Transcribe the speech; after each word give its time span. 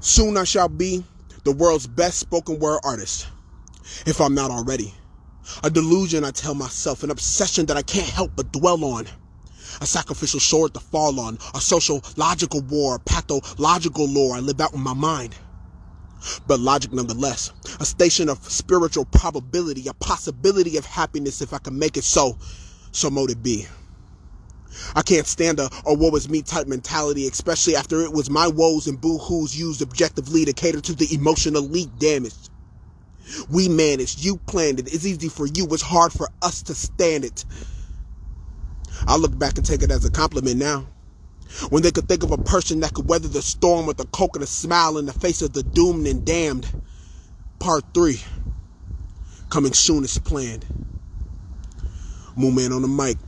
Soon 0.00 0.36
I 0.36 0.44
shall 0.44 0.68
be 0.68 1.04
the 1.44 1.52
world's 1.52 1.86
best 1.86 2.18
spoken 2.18 2.58
word 2.58 2.80
artist, 2.84 3.26
if 4.06 4.20
I'm 4.20 4.34
not 4.34 4.50
already. 4.50 4.94
A 5.64 5.70
delusion, 5.70 6.24
I 6.24 6.30
tell 6.30 6.54
myself, 6.54 7.02
an 7.02 7.10
obsession 7.10 7.66
that 7.66 7.76
I 7.76 7.82
can't 7.82 8.08
help 8.08 8.32
but 8.36 8.52
dwell 8.52 8.84
on. 8.84 9.08
A 9.80 9.86
sacrificial 9.86 10.40
sword 10.40 10.74
to 10.74 10.80
fall 10.80 11.18
on, 11.18 11.38
a 11.54 11.60
social 11.60 12.02
logical 12.16 12.60
war, 12.60 12.96
a 12.96 12.98
pathological 13.00 14.06
lore 14.06 14.36
I 14.36 14.40
live 14.40 14.60
out 14.60 14.74
in 14.74 14.80
my 14.80 14.94
mind. 14.94 15.34
But 16.46 16.60
logic 16.60 16.92
nonetheless, 16.92 17.52
a 17.80 17.84
station 17.84 18.28
of 18.28 18.38
spiritual 18.50 19.04
probability, 19.04 19.88
a 19.88 19.94
possibility 19.94 20.76
of 20.76 20.84
happiness 20.84 21.40
if 21.42 21.52
I 21.52 21.58
can 21.58 21.78
make 21.78 21.96
it 21.96 22.04
so, 22.04 22.38
so 22.92 23.10
mote 23.10 23.30
it 23.30 23.42
be. 23.42 23.66
I 24.94 25.02
can't 25.02 25.26
stand 25.26 25.60
a, 25.60 25.70
a 25.86 25.94
woe 25.94 26.14
is 26.16 26.28
me 26.28 26.42
type 26.42 26.66
mentality, 26.66 27.26
especially 27.26 27.76
after 27.76 28.02
it 28.02 28.12
was 28.12 28.30
my 28.30 28.48
woes 28.48 28.86
and 28.86 29.00
boo-hoos 29.00 29.58
used 29.58 29.82
objectively 29.82 30.44
to 30.44 30.52
cater 30.52 30.80
to 30.80 30.94
the 30.94 31.12
emotional 31.14 31.62
leak 31.62 31.98
damaged. 31.98 32.50
We 33.50 33.68
managed, 33.68 34.24
you 34.24 34.38
planned 34.46 34.80
it, 34.80 34.92
it's 34.92 35.06
easy 35.06 35.28
for 35.28 35.46
you, 35.46 35.66
it's 35.70 35.82
hard 35.82 36.12
for 36.12 36.28
us 36.42 36.62
to 36.64 36.74
stand 36.74 37.24
it. 37.24 37.44
I 39.06 39.16
look 39.16 39.38
back 39.38 39.56
and 39.58 39.66
take 39.66 39.82
it 39.82 39.90
as 39.90 40.04
a 40.04 40.10
compliment 40.10 40.58
now. 40.58 40.86
When 41.70 41.82
they 41.82 41.90
could 41.90 42.08
think 42.08 42.22
of 42.22 42.30
a 42.30 42.38
person 42.38 42.80
that 42.80 42.94
could 42.94 43.08
weather 43.08 43.28
the 43.28 43.42
storm 43.42 43.86
with 43.86 44.00
a 44.00 44.06
coconut 44.06 44.48
smile 44.48 44.98
in 44.98 45.06
the 45.06 45.12
face 45.12 45.42
of 45.42 45.52
the 45.52 45.62
doomed 45.62 46.06
and 46.06 46.24
damned. 46.24 46.68
Part 47.58 47.84
3. 47.94 48.20
Coming 49.50 49.72
soon 49.72 50.04
as 50.04 50.18
planned. 50.18 50.66
Moon 52.36 52.54
Man 52.54 52.72
on 52.72 52.82
the 52.82 52.88
mic. 52.88 53.18